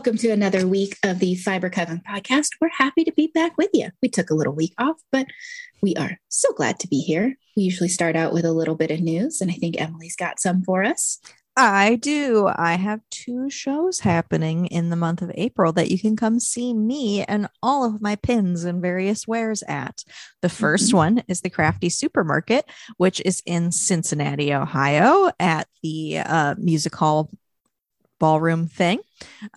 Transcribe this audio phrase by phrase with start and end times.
[0.00, 2.52] Welcome to another week of the Fiber Coven podcast.
[2.58, 3.90] We're happy to be back with you.
[4.00, 5.26] We took a little week off, but
[5.82, 7.36] we are so glad to be here.
[7.54, 10.40] We usually start out with a little bit of news, and I think Emily's got
[10.40, 11.18] some for us.
[11.54, 12.48] I do.
[12.50, 16.72] I have two shows happening in the month of April that you can come see
[16.72, 20.02] me and all of my pins and various wares at.
[20.40, 20.96] The 1st mm-hmm.
[20.96, 22.64] one is the Crafty Supermarket,
[22.96, 27.30] which is in Cincinnati, Ohio, at the uh, Music Hall
[28.18, 29.00] ballroom thing.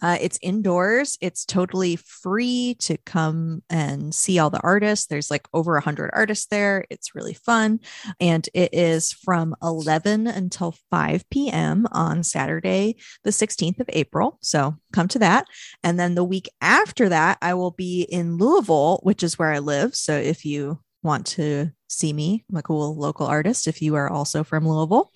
[0.01, 1.17] Uh, it's indoors.
[1.21, 5.07] It's totally free to come and see all the artists.
[5.07, 6.85] There's like over a hundred artists there.
[6.89, 7.79] It's really fun,
[8.19, 11.87] and it is from 11 until 5 p.m.
[11.91, 14.37] on Saturday, the 16th of April.
[14.41, 15.47] So come to that.
[15.83, 19.59] And then the week after that, I will be in Louisville, which is where I
[19.59, 19.95] live.
[19.95, 23.67] So if you want to see me, I'm a cool local artist.
[23.67, 25.11] If you are also from Louisville,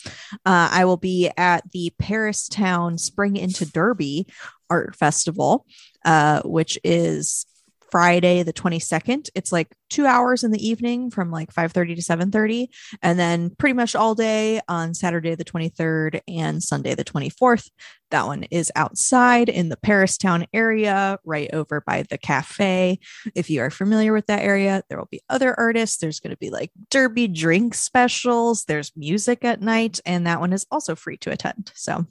[0.45, 4.27] uh, I will be at the Paristown Spring into Derby
[4.69, 5.65] Art Festival,
[6.05, 7.45] uh, which is
[7.89, 9.29] Friday the 22nd.
[9.35, 12.67] It's like two hours in the evening from like 5:30 to 7:30,
[13.01, 17.69] and then pretty much all day on Saturday the 23rd and Sunday the 24th.
[18.11, 22.99] That one is outside in the Paristown area, right over by the cafe.
[23.35, 25.97] If you are familiar with that area, there will be other artists.
[25.97, 28.65] There's going to be like derby drink specials.
[28.65, 31.71] There's music at night, and that one is also free to attend.
[31.75, 32.05] So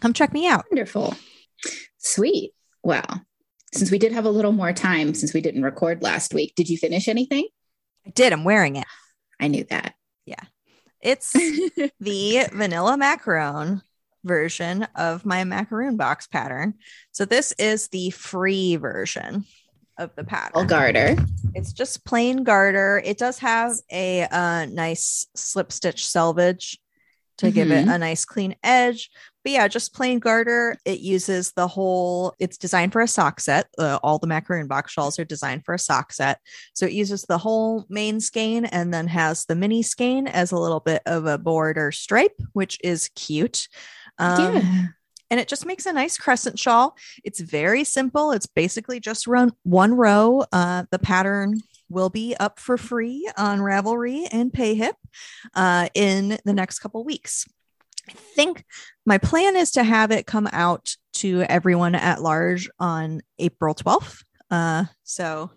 [0.00, 0.64] come check me out.
[0.70, 1.14] Wonderful.
[1.98, 2.52] Sweet.
[2.82, 3.22] Well,
[3.72, 6.68] since we did have a little more time since we didn't record last week, did
[6.68, 7.48] you finish anything?
[8.06, 8.32] I did.
[8.32, 8.86] I'm wearing it.
[9.40, 9.94] I knew that.
[10.24, 10.42] Yeah.
[11.00, 11.32] It's
[12.00, 13.82] the vanilla macaron
[14.24, 16.74] version of my macaroon box pattern.
[17.12, 19.44] So this is the free version
[19.98, 20.52] of the pattern.
[20.54, 21.16] All garter.
[21.54, 23.00] It's just plain garter.
[23.04, 26.78] It does have a uh, nice slip stitch selvage
[27.38, 27.54] to mm-hmm.
[27.54, 27.90] give it mm-hmm.
[27.90, 29.10] a nice clean edge.
[29.46, 30.76] But yeah, just plain garter.
[30.84, 33.68] It uses the whole, it's designed for a sock set.
[33.78, 36.40] Uh, all the macaroon box shawls are designed for a sock set.
[36.74, 40.58] So it uses the whole main skein and then has the mini skein as a
[40.58, 43.68] little bit of a border stripe, which is cute.
[44.18, 44.82] Um, yeah.
[45.30, 46.96] And it just makes a nice crescent shawl.
[47.22, 48.32] It's very simple.
[48.32, 50.42] It's basically just run one row.
[50.50, 54.94] Uh, the pattern will be up for free on Ravelry and PayHip
[55.54, 57.46] uh, in the next couple weeks.
[58.08, 58.64] I think
[59.04, 64.22] my plan is to have it come out to everyone at large on April 12th.
[64.50, 65.50] Uh, so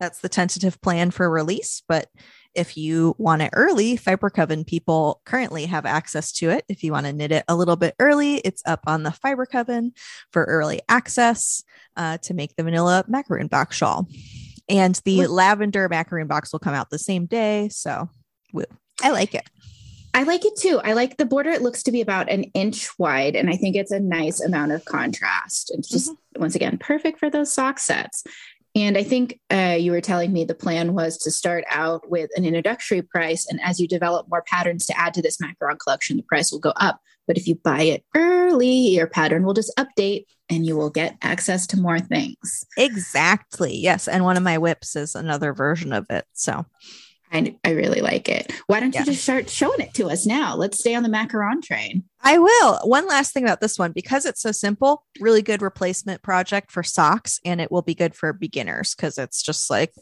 [0.00, 1.82] that's the tentative plan for release.
[1.88, 2.08] But
[2.54, 6.64] if you want it early, Fiber Coven people currently have access to it.
[6.68, 9.46] If you want to knit it a little bit early, it's up on the Fiber
[9.46, 9.92] Coven
[10.30, 11.64] for early access
[11.96, 14.06] uh, to make the vanilla macaroon box shawl.
[14.68, 15.30] And the what?
[15.30, 17.68] lavender macaroon box will come out the same day.
[17.70, 18.08] So
[19.02, 19.48] I like it.
[20.14, 20.80] I like it too.
[20.84, 21.50] I like the border.
[21.50, 24.70] It looks to be about an inch wide, and I think it's a nice amount
[24.72, 25.72] of contrast.
[25.74, 26.40] It's just, mm-hmm.
[26.40, 28.22] once again, perfect for those sock sets.
[28.76, 32.30] And I think uh, you were telling me the plan was to start out with
[32.36, 33.46] an introductory price.
[33.48, 36.58] And as you develop more patterns to add to this macaron collection, the price will
[36.58, 37.00] go up.
[37.26, 41.16] But if you buy it early, your pattern will just update and you will get
[41.22, 42.66] access to more things.
[42.76, 43.76] Exactly.
[43.76, 44.08] Yes.
[44.08, 46.26] And one of my WIPs is another version of it.
[46.32, 46.66] So
[47.34, 48.52] I, I really like it.
[48.68, 49.00] Why don't yeah.
[49.00, 50.54] you just start showing it to us now?
[50.54, 52.04] Let's stay on the macaron train.
[52.22, 52.78] I will.
[52.84, 56.84] One last thing about this one because it's so simple, really good replacement project for
[56.84, 59.92] socks, and it will be good for beginners because it's just like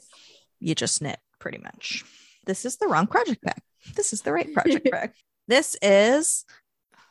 [0.61, 2.05] you just knit pretty much.
[2.45, 3.61] This is the wrong project bag.
[3.97, 5.13] This is the right project bag.
[5.49, 6.45] This is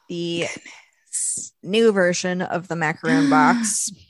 [0.08, 1.54] the goodness.
[1.64, 3.90] new version of the macaron box.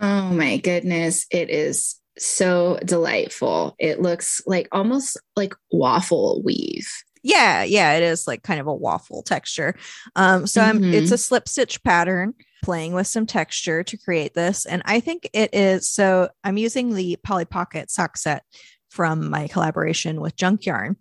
[0.00, 1.24] Oh my goodness.
[1.30, 3.74] It is so delightful.
[3.78, 6.88] It looks like almost like waffle weave.
[7.22, 9.74] Yeah, yeah, it is like kind of a waffle texture.
[10.14, 10.84] Um, so mm-hmm.
[10.84, 14.66] I'm it's a slip stitch pattern playing with some texture to create this.
[14.66, 18.44] And I think it is so I'm using the Polly Pocket sock set
[18.90, 20.96] from my collaboration with Junk Yarn.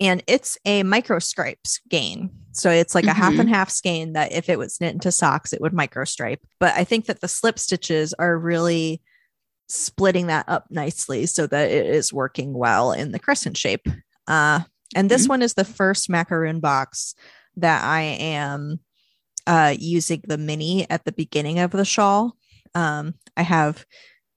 [0.00, 2.30] And it's a micro stripe skein.
[2.52, 3.10] So it's like mm-hmm.
[3.10, 3.48] a half and mm-hmm.
[3.50, 6.40] half skein that if it was knit into socks, it would micro stripe.
[6.58, 9.02] But I think that the slip stitches are really
[9.68, 13.86] splitting that up nicely so that it is working well in the crescent shape.
[14.28, 14.60] Uh,
[14.94, 15.30] and this mm-hmm.
[15.30, 17.14] one is the first macaroon box
[17.56, 18.80] that I am
[19.46, 22.36] uh, using the mini at the beginning of the shawl.
[22.74, 23.84] Um, I have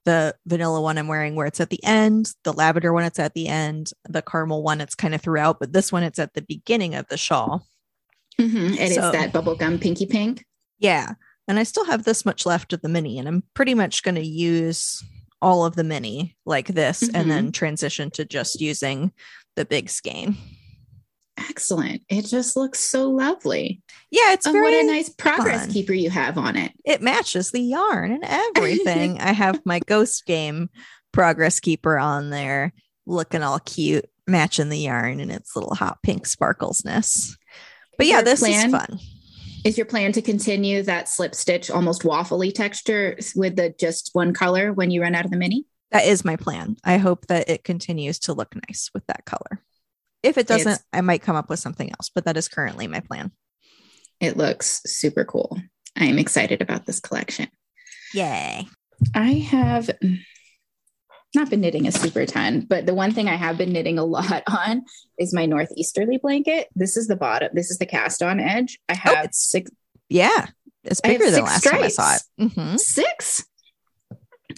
[0.04, 3.34] the vanilla one I'm wearing where it's at the end, the lavender one it's at
[3.34, 6.42] the end, the caramel one it's kind of throughout, but this one it's at the
[6.42, 7.66] beginning of the shawl.
[8.38, 8.74] Mm-hmm.
[8.74, 10.44] It so, is that bubblegum pinky pink.
[10.78, 11.14] Yeah.
[11.46, 14.14] And I still have this much left of the mini, and I'm pretty much going
[14.14, 15.04] to use
[15.42, 17.16] all of the mini like this mm-hmm.
[17.16, 19.12] and then transition to just using
[19.56, 20.36] the big skein.
[21.38, 22.02] excellent.
[22.08, 23.82] It just looks so lovely.
[24.10, 25.70] Yeah, it's very what a nice progress fun.
[25.72, 26.72] keeper you have on it.
[26.84, 29.20] it matches the yarn and everything.
[29.20, 30.68] I have my ghost game
[31.12, 32.72] progress keeper on there,
[33.06, 37.36] looking all cute, matching the yarn and its little hot pink sparklesness.
[37.96, 38.98] But yeah, Your this plan- is fun.
[39.64, 44.32] Is your plan to continue that slip stitch, almost waffly texture with the just one
[44.32, 45.66] color when you run out of the mini?
[45.90, 46.76] That is my plan.
[46.84, 49.62] I hope that it continues to look nice with that color.
[50.22, 52.86] If it doesn't, It's- I might come up with something else, but that is currently
[52.86, 53.32] my plan.
[54.20, 55.58] It looks super cool.
[55.96, 57.48] I am excited about this collection.
[58.14, 58.66] Yay.
[59.14, 59.90] I have
[61.34, 64.04] not been knitting a super ton, but the one thing I have been knitting a
[64.04, 64.82] lot on
[65.18, 66.68] is my northeasterly blanket.
[66.74, 67.50] This is the bottom.
[67.54, 68.78] This is the cast on edge.
[68.88, 69.70] I have it's- six
[70.08, 70.46] Yeah.
[70.82, 72.20] It's bigger than last time I saw it.
[72.20, 72.54] stripes.
[72.56, 72.78] Mhm.
[72.80, 73.44] six.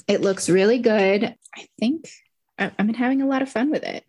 [0.08, 1.34] It looks really good.
[1.56, 2.08] I think
[2.58, 4.04] I've been having a lot of fun with it.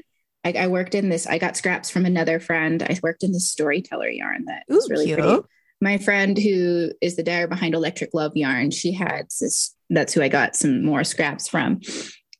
[0.45, 1.25] I, I worked in this.
[1.25, 2.83] I got scraps from another friend.
[2.83, 5.19] I worked in this storyteller yarn that was really cute.
[5.19, 5.41] pretty.
[5.81, 9.75] My friend who is the dyer behind Electric Love Yarn, she had this.
[9.89, 11.81] That's who I got some more scraps from,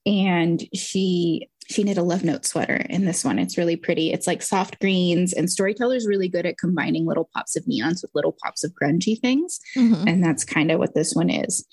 [0.05, 3.39] and she she knit a love note sweater in this one.
[3.39, 4.11] It's really pretty.
[4.11, 8.11] It's like soft greens, and Storyteller's really good at combining little pops of neons with
[8.13, 9.59] little pops of grungy things.
[9.75, 10.07] Mhm.
[10.07, 11.65] And that's kind of what this one is.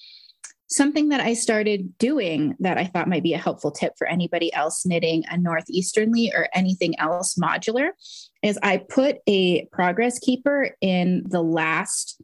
[0.68, 4.52] Something that I started doing that I thought might be a helpful tip for anybody
[4.52, 7.90] else knitting a Northeasternly or anything else modular
[8.44, 12.22] is I put a progress keeper in the last,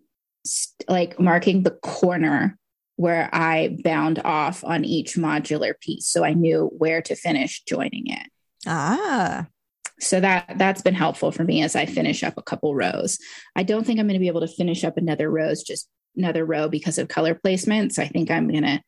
[0.89, 2.57] like marking the corner
[2.97, 6.07] where I bound off on each modular piece.
[6.07, 8.29] So I knew where to finish joining it
[8.67, 9.47] Ah.
[10.01, 13.19] so that that's been helpful for me as i finish up a couple rows
[13.55, 16.45] i don't think i'm going to be able to finish up another rows just another
[16.45, 18.81] row because of color placement so i think i'm going to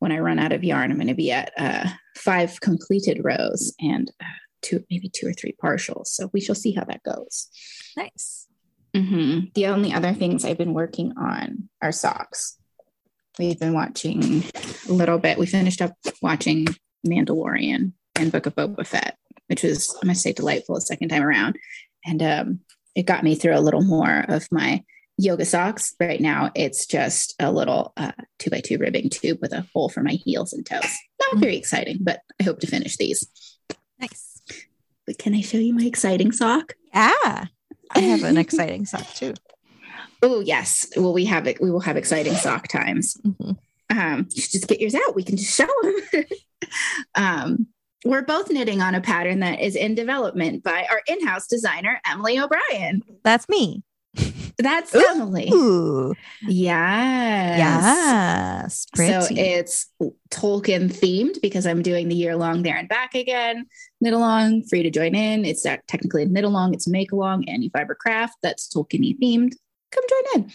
[0.00, 3.74] when i run out of yarn i'm going to be at uh, five completed rows
[3.80, 4.26] and uh,
[4.60, 7.48] two maybe two or three partials so we shall see how that goes
[7.96, 8.46] Nice.
[8.94, 9.52] Mhm.
[9.54, 12.56] the only other things i've been working on are socks
[13.38, 14.44] we've been watching
[14.88, 15.38] a little bit.
[15.38, 16.66] We finished up watching
[17.06, 19.16] mandalorian and book of boba fett
[19.52, 21.58] which was i must say delightful the second time around.
[22.06, 22.60] And um,
[22.96, 24.82] it got me through a little more of my
[25.18, 25.94] yoga socks.
[26.00, 29.90] Right now it's just a little uh, two by two ribbing tube with a hole
[29.90, 30.96] for my heels and toes.
[31.20, 33.28] Not very exciting but i hope to finish these.
[34.00, 34.40] Nice.
[35.06, 36.74] but can i show you my exciting sock?
[36.94, 37.44] Yeah,
[37.90, 39.34] I have an exciting sock too.
[40.22, 43.56] Oh yes well we have it we will have exciting sock times Mhm.
[43.90, 45.14] um, you should just get yours out.
[45.14, 46.24] We can just show them.
[47.14, 47.66] um,
[48.04, 52.38] we're both knitting on a pattern that is in development by our in-house designer, Emily
[52.38, 53.02] O'Brien.
[53.22, 53.82] That's me.
[54.58, 55.04] That's Ooh.
[55.10, 55.48] Emily.
[55.52, 56.14] Ooh.
[56.42, 57.58] Yes.
[57.58, 58.86] Yes.
[58.94, 59.12] Pretty.
[59.12, 59.86] So it's
[60.30, 63.66] Tolkien themed because I'm doing the year long there and back again.
[64.00, 65.44] Knit along, free to join in.
[65.44, 69.52] It's technically a knit along, it's make along, any fiber craft that's Tolkien themed.
[69.92, 70.52] Come join in.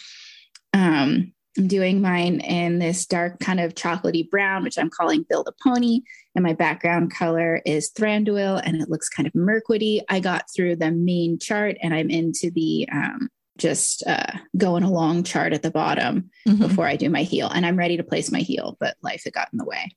[0.73, 5.47] Um, I'm doing mine in this dark kind of chocolatey brown, which I'm calling Build
[5.47, 6.01] a Pony.
[6.35, 10.01] And my background color is Thranduil and it looks kind of murkwoody.
[10.07, 15.23] I got through the main chart and I'm into the um, just uh, going along
[15.23, 16.59] chart at the bottom Mhm.
[16.59, 17.49] before I do my heel.
[17.49, 19.89] And I'm ready to place my heel, but life had gotten in the way.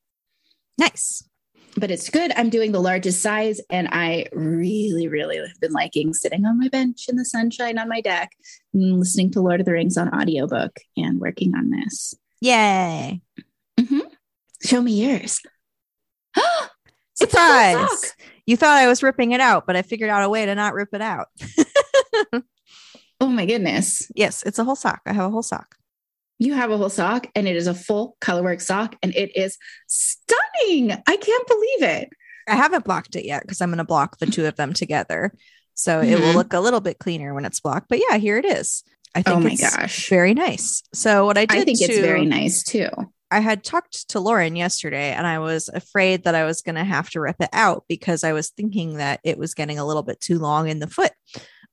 [0.78, 1.22] Nice.
[1.76, 2.32] But it's good.
[2.36, 6.68] I'm doing the largest size, and I really, really have been liking sitting on my
[6.68, 8.32] bench in the sunshine on my deck,
[8.74, 12.14] and listening to Lord of the Rings on audiobook and working on this.
[12.40, 13.22] Yay.
[13.78, 14.00] Mm-hmm.
[14.62, 15.40] Show me yours.
[17.12, 18.14] It's a full Surprise.
[18.46, 20.72] You thought I was ripping it out, but I figured out a way to not
[20.72, 21.26] rip it out.
[23.20, 24.10] Oh my goodness.
[24.14, 25.02] Yes, it's a whole sock.
[25.04, 25.76] I have a whole sock.
[26.42, 29.58] You have a whole sock, and it is a full colorwork sock, and it is
[29.86, 30.90] stunning.
[31.06, 32.08] I can't believe it.
[32.48, 35.34] I haven't blocked it yet because I'm going to block the two of them together.
[35.74, 36.34] So it will Mhm.
[36.34, 37.88] look a little bit cleaner when it's blocked.
[37.90, 38.82] But yeah, here it is.
[39.14, 40.08] I think Oh my it's gosh.
[40.08, 40.82] very nice.
[40.94, 42.88] So what I did I think it's very nice too.
[43.30, 46.84] I had talked to Lauren yesterday and I was afraid that I was going to
[46.84, 50.02] have to rip it out because I was thinking that it was getting a little
[50.02, 51.12] bit too long in the foot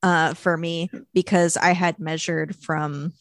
[0.02, 3.12] uh, for me because I had measured from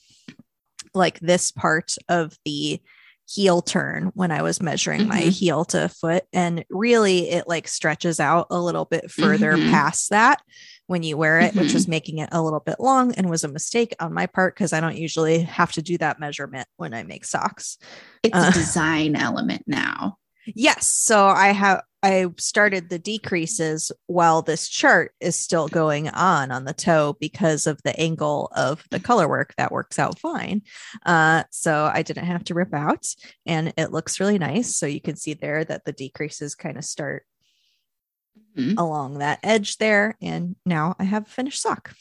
[0.98, 2.82] like this part of the
[3.30, 5.30] heel turn when I was measuring my Mhm.
[5.32, 6.24] heel to foot.
[6.32, 9.70] And really, it like stretches out a little bit further Mhm.
[9.70, 10.42] past that
[10.88, 11.74] when you wear it, which Mhm.
[11.74, 14.72] was making it a little bit long and was a mistake on my part because
[14.72, 17.78] I don't usually have to do that measurement when I make socks.
[18.24, 18.50] It's Uh.
[18.50, 20.16] a design element now.
[20.56, 20.88] Yes.
[20.88, 26.64] So I have I started the decreases while this chart is still going on on
[26.64, 30.62] the toe because of the angle of the color work that works out fine.
[31.06, 33.08] Uh, so I didn't have to rip out
[33.48, 34.76] and it looks really nice.
[34.76, 37.26] So you can see there that the decreases kind of start
[38.56, 38.76] Mhm.
[38.78, 40.16] along that edge there.
[40.22, 41.94] And now I have a finished sock.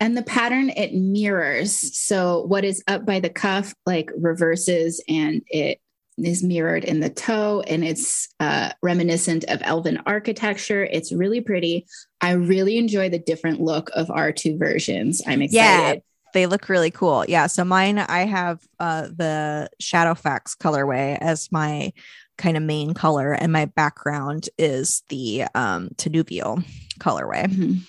[0.00, 1.72] And the pattern it mirrors.
[1.98, 5.80] So what is up by the cuff like reverses and it
[6.24, 10.84] is mirrored in the toe and it's uh, reminiscent of elven architecture.
[10.84, 11.86] It's really pretty.
[12.20, 15.22] I really enjoy the different look of our two versions.
[15.26, 15.54] I'm excited.
[15.54, 15.94] Yeah,
[16.34, 17.24] They look really cool.
[17.28, 17.46] Yeah.
[17.46, 21.92] So mine, I have uh, the Shadowfax colorway as my
[22.36, 26.64] kind of main color, and my background is the um, Tinuviel
[27.00, 27.46] colorway.
[27.46, 27.80] Mhm.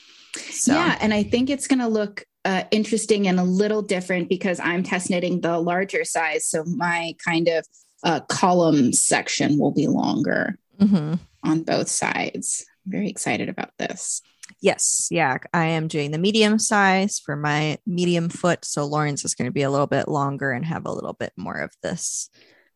[0.51, 4.29] So Yeah, and I think it's going to look uh, interesting and a little different
[4.29, 6.47] because I'm test knitting the larger size.
[6.47, 7.65] So my kind of
[8.03, 11.19] uh, column section will be longer Mhm.
[11.43, 12.65] on both sides.
[12.85, 14.21] I'm very excited about this.
[14.61, 18.65] yes, yeah, I am doing the medium size for my medium foot.
[18.65, 21.31] So Lauren's is going to be a little bit longer and have a little bit
[21.37, 22.29] more of this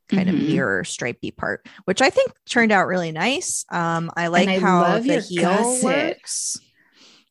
[0.08, 0.48] kind of Mhm.
[0.50, 3.66] mirror stripy part, which I think turned out really nice.
[3.72, 5.84] Um, I like I how the heel gusset.
[5.84, 6.58] works.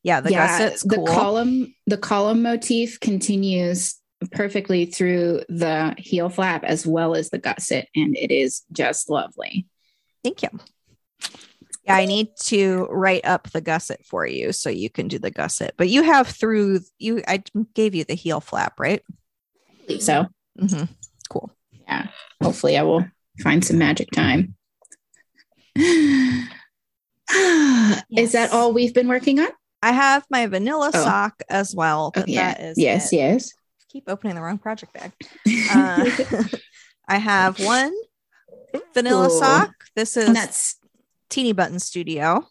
[0.02, 1.06] Yeah, the gusset's the cool.
[1.06, 3.94] column the column motif continues
[4.30, 9.66] perfectly through the heel flap as well as the gusset, and it is just lovely.
[10.22, 10.48] Thank you.
[11.84, 15.32] Yeah, I need to write up the gusset for you so you can do the
[15.32, 15.74] gusset.
[15.76, 17.22] But you have through you.
[17.26, 17.42] I
[17.74, 19.02] gave you the heel flap, right?
[19.98, 20.26] So
[20.58, 20.84] hmm
[21.28, 21.50] Cool.
[21.88, 22.08] yeah,
[22.42, 23.04] hopefully I will
[23.42, 24.54] find some magic time.
[25.76, 26.48] Is
[28.32, 29.48] that all we've been working on?
[29.82, 31.04] I have my vanilla Oh.
[31.04, 32.12] sock as well.
[32.14, 32.54] Oh, But yeah.
[32.54, 33.16] that is yes, it.
[33.16, 33.52] yes.
[33.92, 35.12] Keep opening the wrong project bag.
[35.70, 36.08] Uh,
[37.08, 37.92] I have one
[38.94, 39.38] vanilla Ooh.
[39.38, 39.70] sock.
[39.96, 40.76] This is that's
[41.28, 42.46] Teeny Button Studio.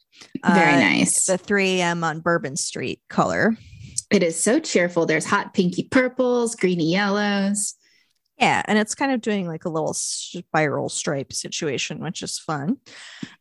[0.45, 1.25] very Uh, nice.
[1.25, 2.03] The 3 a.m.
[2.03, 3.57] on Bourbon Street color.
[4.11, 5.05] It is so cheerful.
[5.05, 7.75] There's hot pinky purples, greeny yellows.
[8.37, 12.77] Yeah, and it's kind of doing like a little spiral stripe situation, which is fun.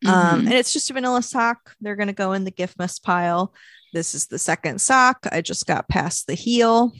[0.07, 0.47] Um, Mhm.
[0.47, 1.75] and it's just a vanilla sock.
[1.80, 3.52] They're going to go in the gift mess pile.
[3.92, 5.26] This is the second sock.
[5.33, 6.92] I just got past the heel.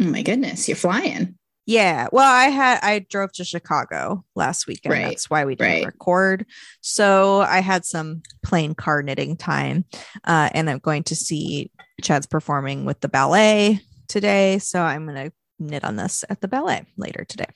[0.00, 1.38] Oh my goodness, you're flying.
[1.66, 2.08] Yeah.
[2.12, 4.92] Well, I had I drove to Chicago last weekend.
[4.92, 5.86] Right, That's why we didn't right.
[5.86, 6.46] record.
[6.82, 9.86] So I had some plain car knitting time.
[10.24, 11.70] Uh, and I'm going to see
[12.02, 14.58] Chad's performing with the ballet today.
[14.58, 17.48] So I'm gonna knit on this at the ballet later today.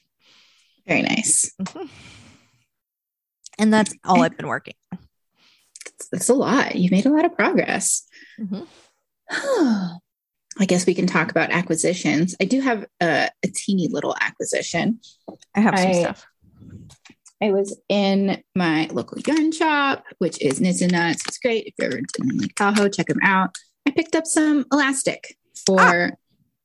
[0.86, 1.52] Very nice.
[1.60, 1.88] Mhm.
[3.58, 4.74] And that's all I've been working.
[4.92, 6.76] That's, that's a lot.
[6.76, 8.06] You've made a lot of progress.
[10.58, 12.34] I guess we can talk about acquisitions.
[12.40, 15.00] I do have a, a teeny little acquisition.
[15.54, 16.26] I have some I- stuff.
[17.40, 21.22] I was in my local yarn shop, which is Knits and Nuts.
[21.28, 21.66] It's great.
[21.68, 23.54] If you're ever in Lake Tahoe, check them out.
[23.86, 26.14] I picked up some elastic for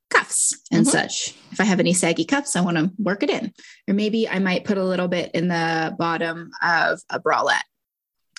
[0.09, 0.89] cuffs and Mhm.
[0.89, 1.35] such.
[1.51, 3.53] If I have any saggy cuffs, I want to work it in.
[3.87, 7.61] Or maybe I might put a little bit in the bottom of a bralette.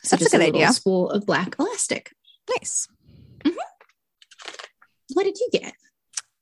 [0.03, 0.73] So That's a just good little idea.
[0.73, 2.11] spool of black elastic.
[2.51, 2.89] Nice.
[5.15, 5.73] What did you get?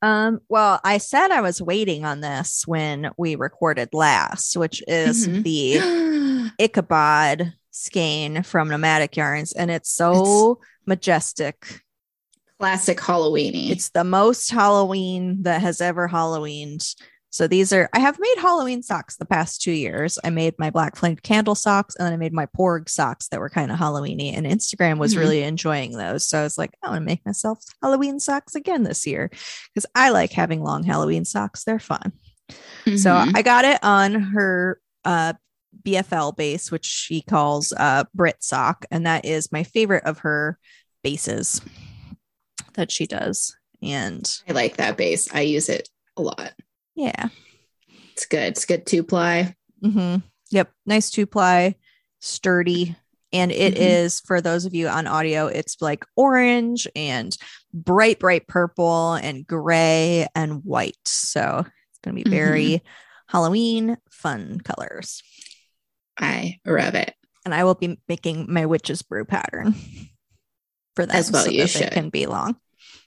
[0.03, 5.29] Um, well, I said I was waiting on this when we recorded last, which is
[5.29, 5.43] Mhm.
[5.45, 11.83] the Ichabod skein from Nomadic Yarns, and it's so majestic.
[12.59, 13.71] Classic Halloweeny.
[13.71, 16.95] It's the most Halloween that has ever Halloweened.
[17.33, 20.19] So these are I have made Halloween socks the past two years.
[20.23, 23.41] I made my black flamed candle socks and then I made my porg socks that
[23.41, 24.37] were kind of Halloweeny.
[24.37, 25.19] And Instagram was Mhm.
[25.19, 26.27] really enjoying those.
[26.27, 29.31] So I was like, I want to make myself Halloween socks again this year
[29.75, 31.65] because I like having long Halloween socks.
[31.65, 32.13] They're fun.
[32.85, 33.33] So Mhm.
[33.35, 35.33] I got it on her uh
[35.87, 40.59] BFL base, which she calls uh Brit sock, and that is my favorite of her
[41.03, 41.63] bases
[42.75, 43.57] that she does.
[43.81, 45.33] And I like that base.
[45.33, 46.53] I use it a lot.
[46.95, 47.29] Yeah.
[48.13, 48.43] It's good.
[48.49, 49.55] It's good two ply.
[49.83, 50.17] hmm
[50.51, 50.71] Yep.
[50.85, 51.77] Nice two ply,
[52.21, 52.95] sturdy.
[53.33, 54.27] And it is Mhm.
[54.27, 57.35] for those of you on audio, it's like orange and
[57.73, 60.99] bright, bright purple and gray and white.
[61.07, 62.83] So it's going to be very
[63.29, 65.23] Halloween fun colors.
[66.19, 67.15] I love it.
[67.47, 69.75] and I will be making my witch's brew pattern
[70.95, 71.83] for them As well so you that should.
[71.85, 72.57] they can be long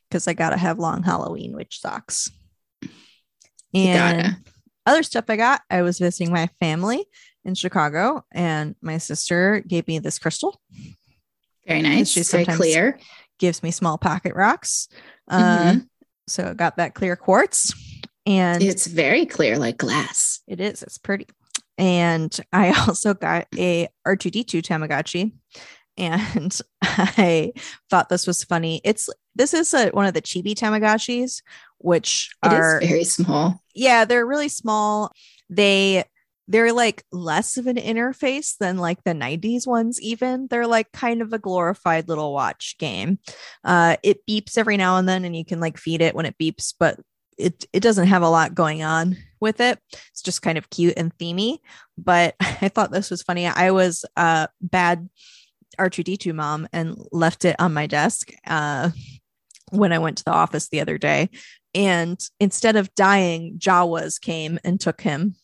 [0.10, 2.30] because I gotta have long Halloween witch socks.
[3.75, 4.38] And
[4.86, 7.05] other stuff I got, I was visiting my family
[7.44, 10.60] in Chicago, and my sister gave me this crystal,
[11.67, 12.10] Very nice.
[12.10, 13.00] she's very clear.
[13.39, 14.88] gives me small pocket rocks.
[15.29, 15.88] Uh, Mhm.
[16.27, 17.74] So I got that clear quartz,
[18.25, 20.39] and It's very clear, like glass.
[20.48, 20.82] It is.
[20.82, 21.27] It's pretty.
[21.77, 25.34] And I also got a R2D2 Tamagotchi.
[25.98, 27.51] And I
[27.89, 28.82] thought this was funny.
[28.84, 31.42] It's this is a, one of the chibi Tamagotchis,
[31.80, 33.62] which It is are very small.
[33.74, 35.12] yeah, they're really small.
[35.50, 36.06] They
[36.48, 40.48] they're like less of an interface than like the 90s ones even.
[40.50, 43.20] They're like kind of a glorified little watch game.
[43.63, 46.38] Uh it beeps every now and then and you can like feed it when it
[46.39, 47.00] beeps but
[47.38, 49.80] it it doesn't have a lot going on with it.
[50.12, 51.58] It's just kind of cute and themey
[51.98, 53.48] but i thought this was funny.
[53.48, 55.10] I was a bad
[55.80, 58.30] r2d2 mom and left it on my desk.
[58.48, 58.92] Uh
[59.77, 61.29] when i went to the office the other day
[61.74, 65.36] and instead of dying jawas came and took him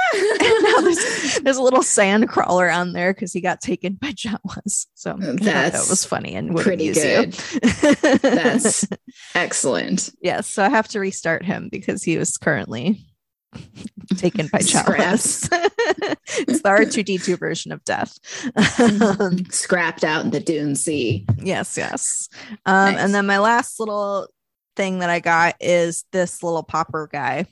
[0.14, 4.08] and now there's, there's a little sand crawler on there because he got taken by
[4.08, 4.86] Jawas.
[4.94, 7.32] So that was funny and pretty good.
[7.32, 8.86] That's
[9.34, 10.10] excellent.
[10.20, 13.04] Yes, so I have to restart him because he was currently
[14.16, 15.48] taken by Jawas.
[16.48, 18.18] it's the R2D2 version of death.
[19.02, 21.26] um, Scrapped out in the Dune Sea.
[21.38, 22.28] Yes, yes.
[22.66, 22.98] Um, nice.
[22.98, 24.28] And then my last little
[24.76, 27.46] thing that I got is this little popper guy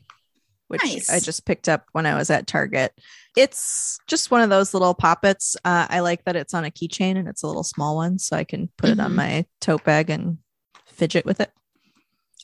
[0.71, 1.11] which nice.
[1.11, 2.93] I just picked up when I was at Target.
[3.37, 5.57] It's just one of those little poppets.
[5.65, 8.37] Uh, I like that it's on a keychain and it's a little small one, so
[8.37, 9.01] I can put mm-hmm.
[9.01, 9.17] it on mm-hmm.
[9.17, 10.39] my tote bag and
[10.87, 11.51] fidget with it.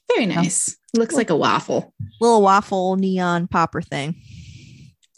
[0.08, 0.76] Very nice.
[0.94, 1.92] Looks like a waffle.
[2.20, 4.20] Little waffle neon popper thing.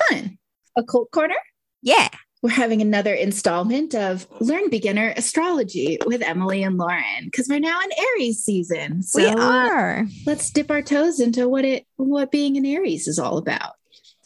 [0.09, 0.39] Fun.
[0.77, 1.37] A cult corner?
[1.83, 2.09] Yeah
[2.43, 7.81] we're having another installment of Learn Beginner Astrology with Emily and Lauren because we're now
[7.81, 9.03] in Aries season.
[9.03, 10.07] So we are.
[10.25, 13.73] let's dip our toes into what it what being an Aries is all about.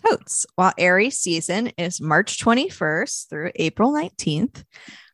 [0.07, 0.45] Totes.
[0.57, 4.65] While Aries season is March 21st through April 19th,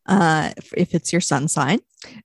[0.08, 1.80] uh, if it's your sun sign.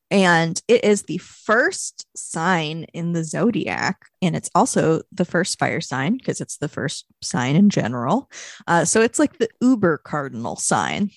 [0.09, 4.05] And it is the first sign in the zodiac.
[4.21, 8.31] And it's also the first fire sign because it's the first sign in general.
[8.67, 11.11] Uh, so it's like the uber cardinal sign.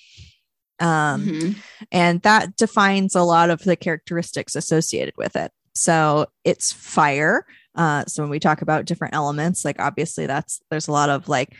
[0.81, 1.53] Um, mm-hmm.
[1.93, 5.53] And that defines a lot of the characteristics associated with it.
[5.75, 7.47] So it's fire.
[7.75, 11.29] Uh, so when we talk about different elements, like obviously that's there's a lot of
[11.29, 11.55] like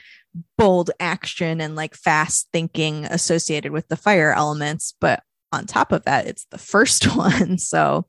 [0.59, 4.95] bold action and like fast thinking associated with the fire elements.
[5.01, 5.23] But
[5.53, 7.59] on top of that, it's the first one.
[7.59, 8.07] So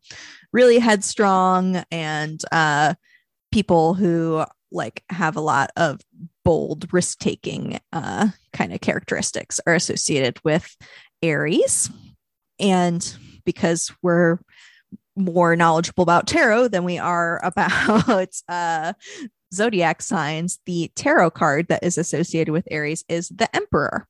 [0.51, 2.95] really headstrong and uh,
[3.51, 6.01] people who like have a lot of
[6.43, 10.75] bold risk taking uh, kind of characteristics are associated with
[11.21, 11.89] Aries.
[12.59, 14.39] And because we're
[15.15, 18.93] more knowledgeable about tarot than we are about uh,
[19.53, 24.07] zodiac signs, the tarot card that is associated with Aries is the Emperor.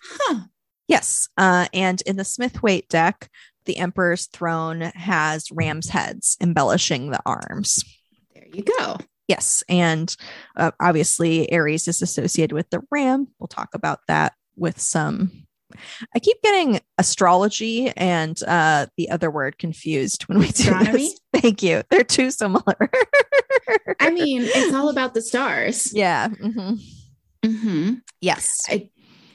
[0.00, 0.40] Huh.
[0.86, 1.28] Yes.
[1.36, 3.28] Uh, and in the Smith Waite deck,
[3.66, 7.84] the Emperor's throne has ram's heads embellishing the arms.
[8.34, 8.96] There you go.
[9.26, 9.62] Yes.
[9.68, 10.14] And
[10.56, 13.28] uh, obviously, Aries is associated with the ram.
[13.38, 15.47] We'll talk about that with some
[16.14, 21.08] I keep getting astrology and uh, the other word confused when we do Astronomy?
[21.08, 21.20] this.
[21.42, 21.82] Thank you.
[21.90, 22.90] They're too similar.
[24.00, 25.92] I mean, it's all about the stars.
[25.92, 26.28] Yeah.
[26.28, 26.74] Mm-hmm.
[27.44, 27.94] Mm-hmm.
[28.20, 28.62] Yes.
[28.68, 28.90] I,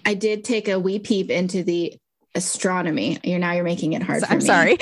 [0.05, 1.95] I did take a wee peep into the
[2.35, 3.19] astronomy.
[3.23, 4.23] You're now you're making it hard.
[4.27, 4.77] I'm sorry.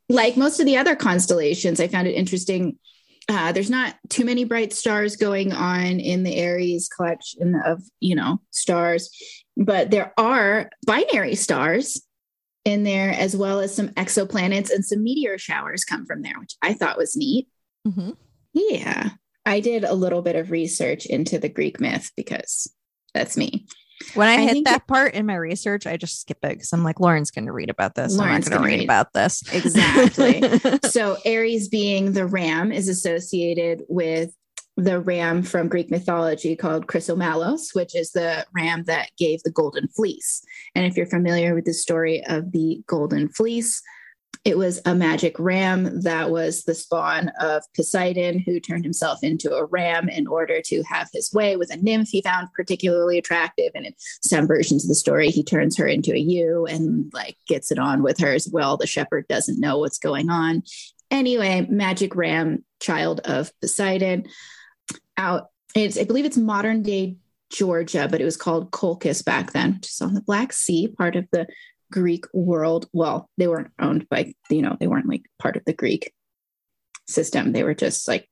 [0.08, 2.78] like most of the other constellations, I found it interesting.
[3.28, 8.14] Uh, there's not too many bright stars going on in the Aries collection of you
[8.14, 9.10] know stars,
[9.56, 12.02] but there are binary stars
[12.64, 16.56] in there as well as some exoplanets and some meteor showers come from there, which
[16.62, 17.48] I thought was neat.
[17.86, 18.10] Mm-hmm.
[18.52, 19.10] Yeah,
[19.44, 22.70] I did a little bit of research into the Greek myth because
[23.14, 23.66] that's me.
[24.14, 26.72] When I, I hit that it, part in my research, I just skip it because
[26.72, 28.14] I'm like, Lauren's going to read about this.
[28.16, 29.42] Lauren's I'm not going to read, read about this.
[29.52, 30.42] Exactly.
[30.90, 34.34] so, Aries being the ram is associated with
[34.76, 39.88] the ram from Greek mythology called Chrysomallos, which is the ram that gave the golden
[39.88, 40.42] fleece.
[40.74, 43.82] And if you're familiar with the story of the golden fleece,
[44.44, 49.52] it was a magic ram that was the spawn of Poseidon, who turned himself into
[49.52, 53.72] a ram in order to have his way with a nymph he found particularly attractive.
[53.74, 57.36] And in some versions of the story, he turns her into a ewe and like
[57.48, 58.76] gets it on with her as well.
[58.76, 60.62] The shepherd doesn't know what's going on.
[61.10, 64.26] Anyway, magic ram, child of Poseidon
[65.16, 65.48] out.
[65.74, 67.16] It's I believe it's modern day
[67.50, 71.16] Georgia, but it was called Colchis back then, which is on the Black Sea, part
[71.16, 71.46] of the
[71.92, 72.88] Greek world.
[72.92, 76.12] Well, they weren't owned by you know they weren't like part of the Greek
[77.06, 77.52] system.
[77.52, 78.28] They were just like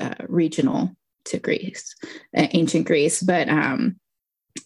[0.00, 0.92] uh, regional
[1.26, 1.94] to Greece,
[2.36, 3.22] uh, ancient Greece.
[3.22, 3.96] But um,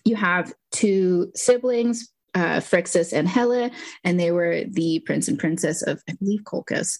[0.04, 3.70] you have two siblings, uh, Phrixus and Helle,
[4.04, 6.98] and they were the prince and princess of I believe Colchis.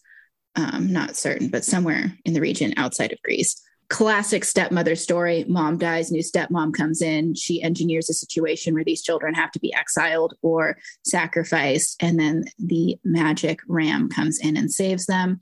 [0.58, 5.78] Um, not certain, but somewhere in the region outside of Greece classic stepmother story mom
[5.78, 9.72] dies new stepmom comes in she engineers a situation where these children have to be
[9.74, 15.38] exiled or sacrificed and then the magic ram comes in and saves them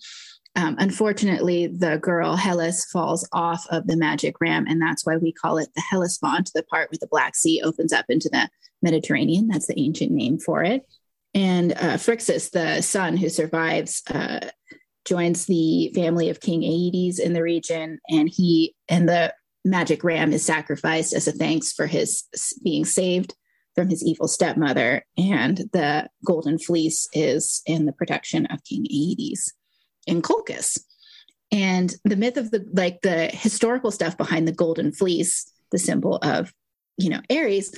[0.57, 5.33] um, unfortunately, the girl Hellas falls off of the magic ram, and that's why we
[5.33, 8.49] call it the Hellespont, the part where the Black Sea opens up into the
[8.81, 9.49] Mediterranean.
[9.49, 10.87] That's the ancient name for it.
[11.35, 14.49] And uh, Phrixus, the son who survives, uh,
[15.05, 20.33] joins the family of King Aeetes in the region, and he and the magic ram
[20.33, 22.25] is sacrificed as a thanks for his
[22.63, 23.35] being saved
[23.75, 29.53] from his evil stepmother, and the golden fleece is in the protection of King Aeetes
[30.07, 30.79] in Colchis.
[31.51, 36.17] And the myth of the like the historical stuff behind the golden fleece, the symbol
[36.17, 36.53] of,
[36.97, 37.75] you know, Ares,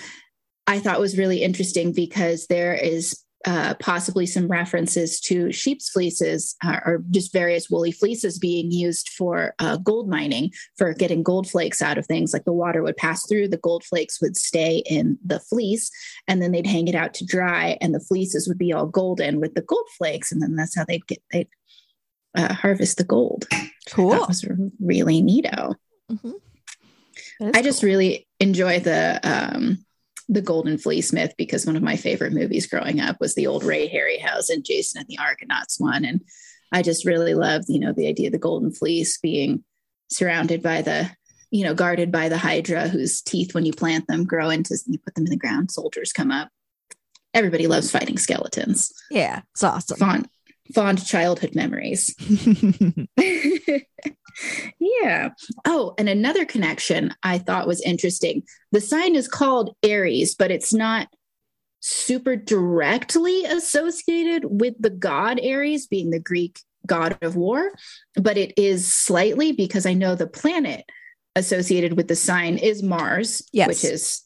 [0.67, 6.57] I thought was really interesting because there is uh, possibly some references to sheep's fleeces
[6.65, 11.49] uh, or just various woolly fleeces being used for uh, gold mining for getting gold
[11.49, 14.83] flakes out of things like the water would pass through the gold flakes would stay
[14.87, 15.91] in the fleece
[16.27, 19.39] and then they'd hang it out to dry and the fleeces would be all golden
[19.41, 21.49] with the gold flakes and then that's how they'd get they'd
[22.37, 23.47] uh, harvest the gold
[23.89, 24.11] Cool.
[24.11, 24.45] that was
[24.81, 25.77] really neato
[26.11, 26.35] Mhm.
[27.55, 29.86] i just really enjoy the um
[30.29, 33.63] the golden fleece myth because one of my favorite movies growing up was the old
[33.63, 36.05] ray harryhausen jason and the argonauts one.
[36.05, 36.23] And
[36.73, 39.65] i just really loved you know the idea of the golden fleece being
[40.11, 41.11] surrounded by the
[41.51, 44.99] you know guarded by the hydra whose teeth when you plant them grow into you
[44.99, 46.49] put them in the ground soldiers come up.
[47.35, 48.93] Everybody loves fighting skeletons.
[49.11, 49.99] Yeah, it's awesome.
[49.99, 50.29] fond
[50.75, 52.15] fond childhood memories
[54.79, 55.31] yeah.
[55.65, 58.43] Oh, and another connection I thought was interesting.
[58.73, 61.09] The sign is called Aries, but it's not
[61.81, 67.73] super directly associated with the god Ares, being the Greek god of war,
[68.15, 70.85] but it is slightly because I know the planet
[71.35, 73.69] associated with the sign is Mars, Yes.
[73.69, 74.23] which is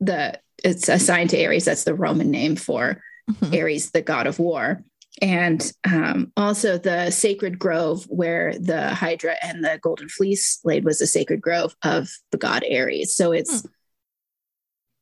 [0.00, 1.64] the it's assigned to Aries.
[1.64, 3.56] That's the Roman name for Mhm.
[3.60, 4.82] Ares, the god of war.
[5.20, 11.00] And um, also the sacred grove where the Hydra and the golden fleece laid was
[11.00, 13.14] a sacred grove of the god Ares.
[13.16, 13.66] So it's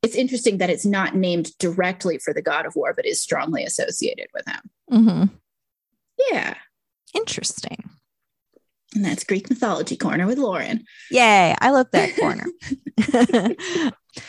[0.03, 3.63] it's interesting that it's not named directly for the god of war, but is strongly
[3.63, 4.61] associated with him.
[4.91, 5.29] Mhm.
[6.31, 6.55] Yeah.
[7.13, 7.89] Interesting.
[8.97, 10.83] And that's Greek mythology corner with Lauren.
[11.11, 11.55] Yay.
[11.61, 12.47] I love that corner.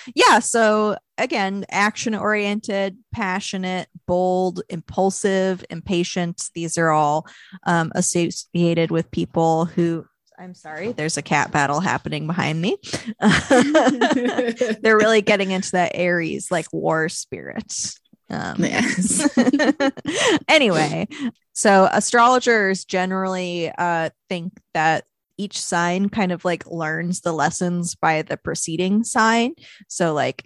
[0.14, 0.40] yeah.
[0.40, 6.50] So, again, action oriented, passionate, bold, impulsive, impatient.
[6.54, 7.26] These are all
[7.66, 10.04] um, associated with people who.
[10.38, 12.76] I'm sorry, there's a cat battle happening behind me.
[13.20, 17.94] They're really getting into that Aries, like war spirit.
[18.30, 19.28] Um, Yes.
[20.48, 21.08] anyway,
[21.52, 25.04] so astrologers generally uh, think that
[25.38, 29.54] each sign kind of like learns the lessons by the preceding sign.
[29.86, 30.44] So, like,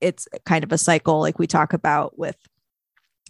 [0.00, 2.36] it's kind of a cycle, like we talk about with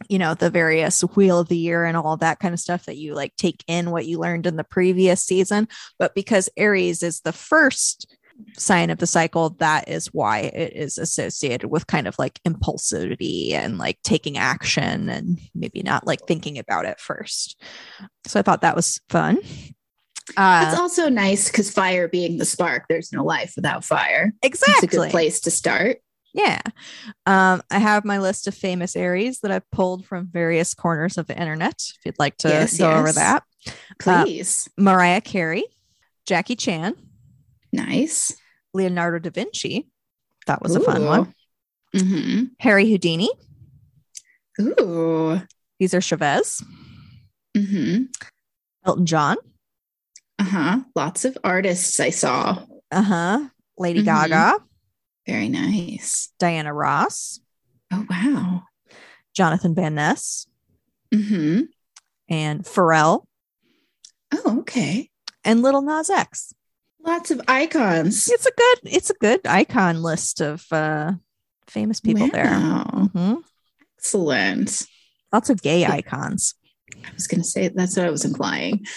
[0.08, 2.96] you know the various wheel of the year and all that kind of stuff that
[2.96, 5.68] you like take in what you learned in the previous season
[6.00, 8.12] but because aries is the first
[8.56, 13.52] sign of the cycle that is why it is associated with kind of like impulsivity
[13.52, 17.60] and like taking action and maybe not like thinking about it first
[18.26, 19.38] so i thought that was fun
[20.36, 24.32] uh It's also nice because fire being the spark, there's no life without fire.
[24.42, 25.98] exactly It's a good place to start.
[26.32, 26.62] Yeah.
[27.26, 31.26] Um, I have my list of famous Aries that I've pulled from various corners of
[31.26, 31.74] the internet.
[31.98, 33.42] If you'd like to Yes, go over that.
[34.00, 34.66] Please.
[34.78, 35.64] Mariah Carey,
[36.26, 36.94] Jackie Chan,
[37.74, 38.32] nice.
[38.72, 39.88] Leonardo da Vinci.
[40.46, 41.34] That was a fun one.
[41.96, 43.30] hmm Harry Houdini,
[44.60, 45.40] Ooh.
[45.80, 46.62] Cesar Chavez,
[47.56, 48.04] hmm
[48.84, 49.36] Elton John,
[50.38, 50.80] Uh-huh.
[50.94, 52.64] Lots of artists I saw.
[52.90, 54.04] uh huh, Lady Mhm.
[54.04, 54.58] Gaga,
[55.26, 56.30] Very nice.
[56.38, 57.40] Diana Ross,
[57.92, 58.64] Oh wow.
[59.34, 60.46] Jonathan Van Ness,
[61.12, 61.62] Mm-hmm.
[62.28, 63.24] and Pharrell,
[64.32, 65.10] Oh, okay.
[65.44, 66.52] and Lil Nas X.
[67.04, 68.28] Lots of icons.
[68.30, 71.12] It's a good, it's a good icon list of uh,
[71.68, 72.44] famous people there.
[72.44, 73.10] Wow.
[73.14, 73.42] Mhm.
[73.98, 74.86] Excellent.
[75.32, 76.54] Lots of gay icons.
[77.04, 78.84] I was going to say that's what I was implying.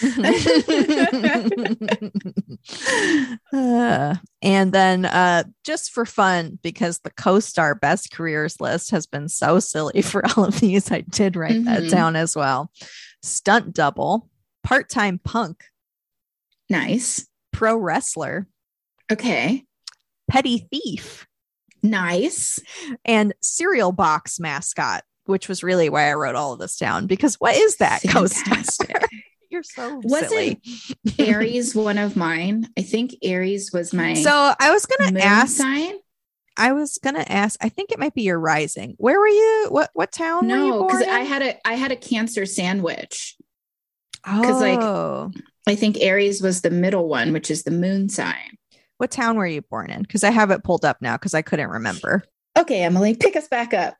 [3.50, 9.28] Uh, and then uh, just for fun, because the co-star best careers list has been
[9.28, 11.90] so silly for all of these, I did write that Mhm.
[11.90, 12.70] down as well.
[13.22, 14.28] Stunt double,
[14.62, 15.64] part-time punk,
[16.70, 17.26] Nice.
[17.58, 18.46] Pro wrestler,
[19.10, 19.64] Okay.
[20.30, 21.26] petty thief,
[21.82, 22.60] Nice.
[23.04, 25.02] and cereal box mascot.
[25.26, 28.54] Which was really why I wrote all of this down because what is that co-star?
[28.54, 28.96] Fantastic.
[29.50, 30.60] You're so Wasn't silly.
[31.18, 32.66] Aries one of mine?
[32.78, 35.96] I think Aries was my So I was gonna ask sign.
[36.56, 37.62] I was gonna ask.
[37.62, 38.94] I think it might be your rising.
[38.98, 39.66] Where were you?
[39.68, 41.02] What what town No, because?
[41.02, 43.36] I had a I had a cancer sandwich.
[44.24, 45.30] 'Cause, like- Oh.
[45.68, 48.56] I think Aries was the middle one, which is the moon sign.
[48.98, 50.02] what town were you born in?
[50.02, 52.24] Because I have it pulled up now because I couldn't remember.
[52.58, 53.96] Okay, Emily, pick us back up.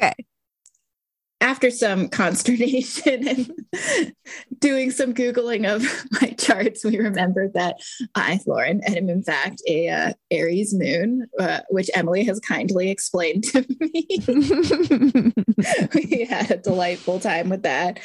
[0.00, 0.14] Okay.
[1.40, 3.52] After some consternation and
[4.58, 5.84] doing some Googling of
[6.20, 7.76] my charts, we remembered that
[8.14, 13.44] I, Lauren, am in fact a uh, Aries moon, uh, which Emily has kindly explained
[13.44, 14.06] to me.
[15.94, 18.00] we had a delightful time with that,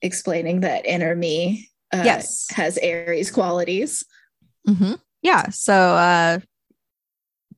[0.00, 2.46] explaining that inner me uh, Yes.
[2.50, 4.04] has Aries qualities.
[4.66, 5.50] hmm Yeah.
[5.50, 6.38] So, uh,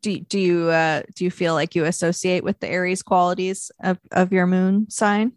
[0.03, 3.99] do do you uh, do you feel like you associate with the Aries qualities of
[4.11, 5.33] of your moon sign?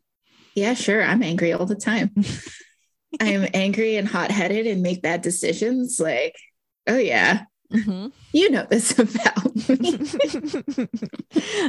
[0.56, 1.04] Yeah, sure.
[1.04, 2.16] I'm angry all the time.
[3.20, 6.00] I'm angry and hot headed and make bad decisions.
[6.00, 6.36] Like,
[6.88, 8.12] oh, yeah, Mhm.
[8.32, 9.98] you know this about me.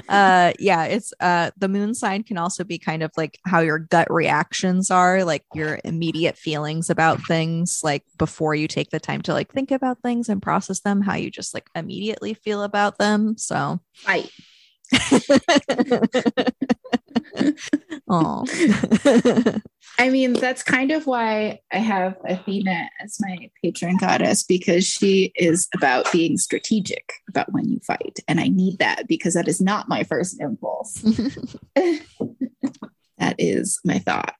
[0.09, 3.79] uh yeah it's uh the moon sign can also be kind of like how your
[3.79, 9.23] gut reactions are like your immediate feelings about things like before you take the time
[9.23, 12.99] to like think about things and process them how you just like immediately feel about
[12.99, 14.31] them so right.
[18.09, 18.45] oh
[19.99, 25.33] I mean, that's kind of why I have Athena as my patron goddess because she
[25.37, 28.19] is about being strategic about when you fight.
[28.29, 31.01] And I need that because that is not my first impulse.
[33.19, 34.35] that is my thought.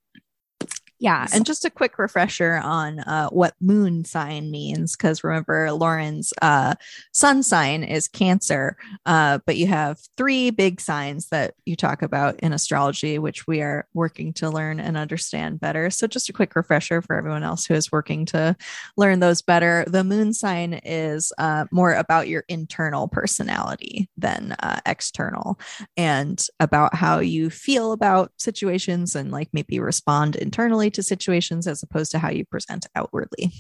[0.99, 6.33] Yeah, and just a quick refresher on uh, what moon sign means, because remember, Lauren's
[6.41, 6.75] uh,
[7.13, 12.41] sun sign is Cancer, uh, but you have three big signs that you talk about
[12.41, 15.91] in astrology, which we are working to learn and understand better.
[15.91, 18.57] So, just a quick refresher for everyone else who is working to
[18.97, 19.85] learn those better.
[19.87, 25.61] The moon sign is uh, more about your internal personality than uh, external
[25.99, 31.83] and about how you feel about situations and like maybe respond internally to situations as
[31.83, 33.53] opposed to how you present outwardly.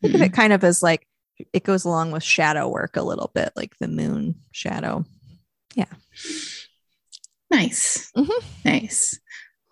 [0.00, 1.06] Think of it kind of as like
[1.52, 5.04] it goes along with shadow work a little bit, like the moon shadow.
[5.74, 5.86] Yeah.
[7.50, 8.10] Nice.
[8.16, 8.42] Mhm.
[8.64, 9.18] Nice.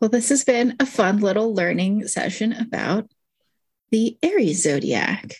[0.00, 3.10] Well, this has been a fun little learning session about
[3.90, 5.34] the Aries zodiac.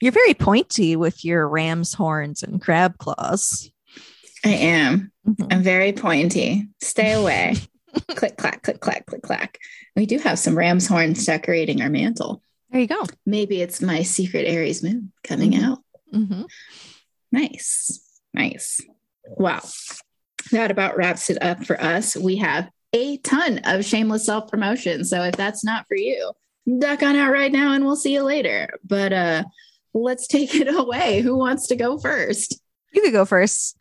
[0.00, 3.70] You're very pointy with your ram's horns and crab claws.
[4.44, 5.12] I am.
[5.26, 5.52] Mhm.
[5.52, 6.68] I'm very pointy.
[6.82, 7.56] Stay away.
[8.14, 9.58] click, clack, click, clack, click, clack.
[9.96, 12.42] We do have some ram's horns decorating our mantle.
[12.70, 13.04] There you go.
[13.26, 15.62] Maybe it's my secret Aries moon coming Mhm.
[15.64, 15.78] out.
[16.14, 16.46] Mhm.
[17.30, 18.00] Nice.
[18.34, 18.80] Nice.
[19.26, 19.60] Wow.
[20.52, 22.16] That about wraps it up for us.
[22.16, 25.04] We have a ton of shameless self promotion.
[25.04, 26.32] So if that's not for you,
[26.78, 28.68] duck on out right now and we'll see you later.
[28.84, 29.44] But uh
[29.94, 31.20] let's take it away.
[31.20, 32.58] Who wants to go first?
[32.92, 33.76] You could go first.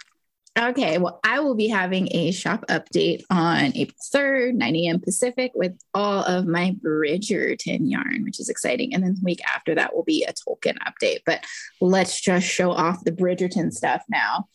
[0.60, 5.00] Okay, well, I will be having a shop update on April 3rd, 9 a.m.
[5.00, 8.94] Pacific, with all of my Bridgerton yarn, which is exciting.
[8.94, 11.20] And then the week after that will be a Tolkien update.
[11.26, 11.46] But
[11.80, 14.50] let's just show off the Bridgerton stuff now.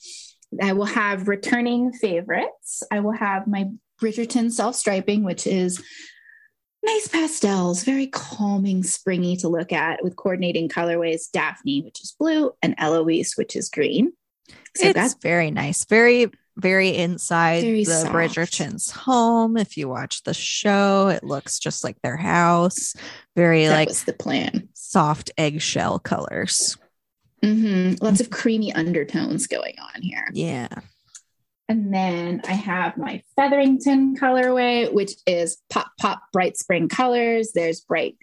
[0.62, 2.82] I will have returning favorites.
[2.90, 5.82] I will have my Bridgerton self striping, which is
[6.84, 12.52] nice pastels, very calming, springy to look at with coordinating colorways Daphne, which is blue,
[12.62, 14.12] and Eloise, which is green.
[14.76, 15.84] So it's that's very nice.
[15.84, 18.12] Very, very inside Very the soft.
[18.12, 19.56] Bridgerton's home.
[19.56, 22.94] If you watch the show, it looks just like their house.
[23.34, 24.68] Very that like was the plan.
[24.74, 26.76] soft eggshell colors.
[27.44, 28.02] Mm-hmm.
[28.04, 30.28] Lots of creamy undertones going on here.
[30.32, 30.68] Yeah.
[31.68, 37.52] And then I have my Featherington colorway, which is pop, pop, bright spring colors.
[37.52, 38.16] There's bright,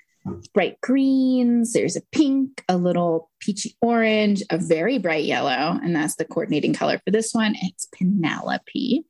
[0.53, 1.73] bright greens.
[1.73, 5.79] There's a pink, a little peachy orange, a very bright yellow.
[5.83, 7.55] And that's the coordinating color for this one.
[7.61, 9.05] It's Penelope,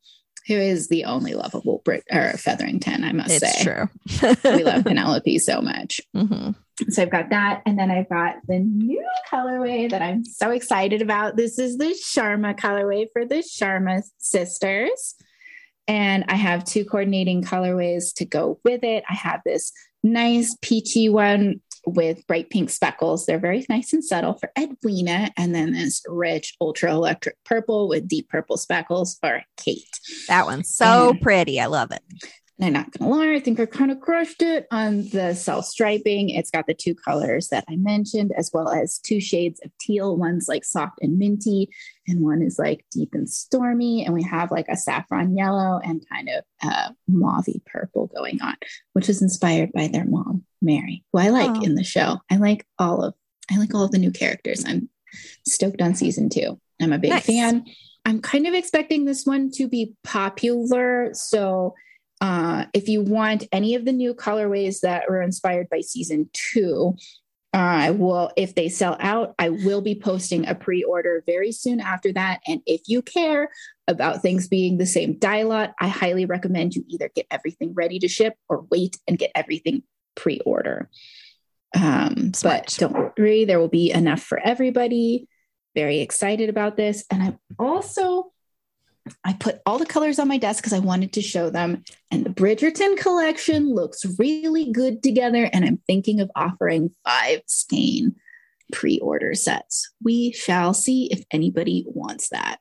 [0.48, 3.64] who is the only lovable Brit or Featherington, I must It's say.
[3.64, 3.90] true.
[4.58, 6.02] we love Penelope so much.
[6.16, 6.56] Mhm.
[6.90, 7.62] So I've got that.
[7.68, 11.36] And then I've got the new colorway that I'm so excited about.
[11.38, 15.14] This is the Sharma colorway for the Sharma sisters.
[15.88, 19.04] And I have two coordinating colorways to go with it.
[19.10, 19.72] I have this
[20.04, 23.26] nice peachy one with bright pink speckles.
[23.26, 25.32] They're very nice and subtle for Edwina.
[25.36, 29.84] And then this rich ultra electric purple with deep purple speckles for Kate.
[30.28, 31.60] That one's so And- pretty.
[31.60, 32.02] I love it.
[32.60, 35.66] And I'm not gonna lie, I think I kind of crushed it on the self
[35.66, 36.30] striping.
[36.30, 40.16] It's got the two colors that I mentioned, as well as two shades of teal.
[40.16, 41.68] One's like soft and minty,
[42.08, 44.04] and one is like deep and stormy.
[44.06, 48.56] And we have like a saffron yellow and kind of uh, mauvey purple going on,
[48.94, 51.62] which is inspired by their mom, Mary, who I like Oh.
[51.64, 52.20] in the show.
[52.30, 53.14] I like all of
[53.52, 54.64] I like all of the new characters.
[54.66, 54.90] I'm
[55.48, 56.60] stoked on season two.
[56.82, 57.26] I'm a big Nice.
[57.26, 57.66] fan.
[58.06, 61.12] I'm kind of expecting this one to be popular.
[61.14, 61.76] So
[62.22, 66.96] Uh, if you want any of the new colorways that were inspired by season two,
[67.54, 71.52] I uh, will, if they sell out, I will be posting a pre order very
[71.52, 72.42] soon after that.
[72.48, 73.52] And if you care
[73.88, 78.00] about things being the same dye lot, I highly recommend you either get everything ready
[78.00, 79.84] to ship or wait and get everything
[80.16, 80.90] pre order.
[81.80, 85.28] Um, but don't worry, there will be enough for everybody.
[85.76, 87.06] Very excited about this.
[87.12, 88.33] And I'm also
[89.24, 91.84] I put all the colors on my desk because I wanted to show them.
[92.10, 95.50] And the Bridgerton collection looks really good together.
[95.52, 98.16] And I'm thinking of offering five skein
[98.72, 99.92] pre order sets.
[100.02, 102.58] We shall see if anybody wants that.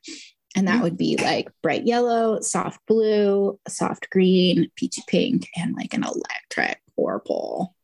[0.54, 5.94] And that would be like bright yellow, soft blue, soft green, peachy pink, and like
[5.94, 7.74] an electric purple.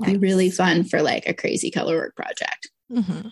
[0.00, 2.70] It'd be really fun for like a crazy color work project.
[2.92, 3.28] Mm-hmm.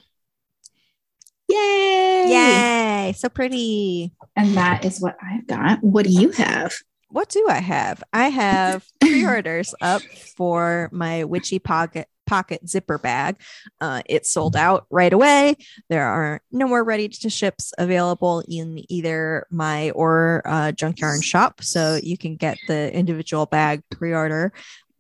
[1.49, 2.00] Yay!
[2.29, 3.15] Yay!
[3.17, 4.13] So pretty.
[4.37, 5.83] And that is what I've got.
[5.83, 6.75] What do you have?
[7.09, 8.03] What do I have?
[8.13, 10.03] I have pre-orders up
[10.37, 13.37] for my witchy pocket pocket zipper bag.
[13.81, 15.57] Uh, it sold out right away.
[15.89, 21.23] There are no more ready to ships available in either my or uh, junk yarn
[21.23, 21.61] shop.
[21.65, 24.53] So you can get the individual bag pre order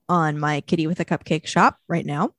[0.08, 2.30] on my kitty with a cupcake shop right now.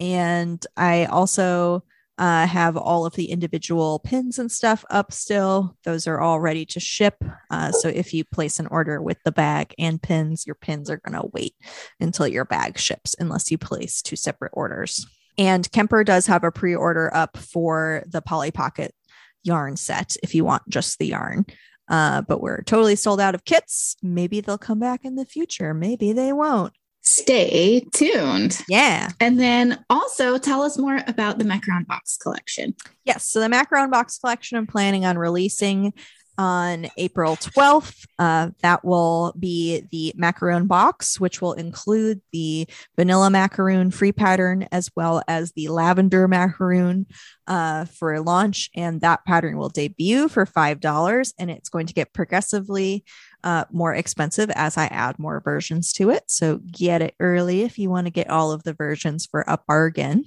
[0.00, 1.84] And I also
[2.18, 5.76] uh, have all of the individual pins and stuff up still.
[5.84, 7.22] Those are all ready to ship.
[7.50, 10.98] Uh, so if you place an order with the bag and pins, your pins are
[10.98, 11.54] going to wait
[12.00, 15.06] until your bag ships, unless you place two separate orders.
[15.38, 18.94] And Kemper does have a pre order up for the Polly Pocket
[19.42, 21.46] yarn set if you want just the yarn.
[21.88, 23.96] Uh, but we're totally sold out of kits.
[24.02, 25.74] Maybe they'll come back in the future.
[25.74, 26.72] Maybe they won't
[27.02, 28.60] stay tuned.
[28.68, 29.10] Yeah.
[29.20, 32.74] And then also tell us more about the Macaron Box collection.
[33.04, 33.26] Yes.
[33.26, 35.92] So the Macaron Box collection I'm planning on releasing
[36.38, 38.06] on April 12th.
[38.18, 44.66] Uh, that will be the macaron box, which will include the vanilla macaroon free pattern
[44.72, 47.06] as well as the lavender macaroon
[47.46, 48.70] uh, for launch.
[48.74, 53.04] And that pattern will debut for $5 and it's going to get progressively
[53.44, 56.24] uh, more expensive as I add more versions to it.
[56.28, 59.58] So get it early if you want to get all of the versions for a
[59.66, 60.24] bargain.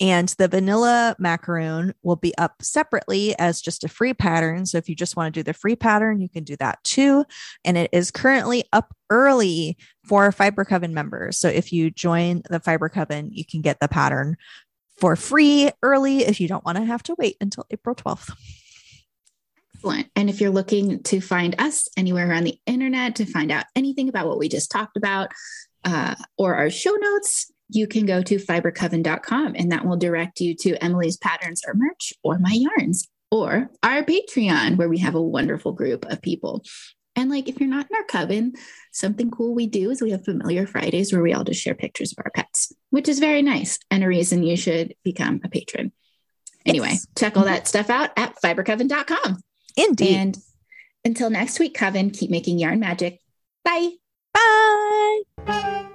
[0.00, 4.66] And the vanilla macaroon will be up separately as just a free pattern.
[4.66, 7.24] So if you just want to do the free pattern, you can do that too.
[7.64, 11.38] And it is currently up early for Fiber Coven members.
[11.38, 14.36] So if you join the Fiber Coven, you can get the pattern
[14.98, 18.32] for free early if you don't want to have to wait until April 12th.
[19.84, 20.10] Excellent.
[20.16, 24.08] And if you're looking to find us anywhere around the internet to find out anything
[24.08, 25.28] about what we just talked about
[25.84, 30.56] uh, or our show notes, you can go to fibercoven.com and that will direct you
[30.56, 35.20] to Emily's patterns or merch or my yarns or our Patreon, where we have a
[35.20, 36.64] wonderful group of people.
[37.14, 38.54] And like, if you're not in our coven,
[38.90, 42.12] something cool we do is we have familiar Fridays where we all just share pictures
[42.12, 45.92] of our pets, which is very nice and a reason you should become a patron.
[46.64, 47.06] Anyway, yes.
[47.18, 49.42] check all that stuff out at fibercoven.com.
[49.76, 50.16] Indeed.
[50.16, 50.38] And
[51.04, 53.20] until next week, Coven, keep making yarn magic.
[53.64, 53.90] Bye.
[55.46, 55.90] Bye.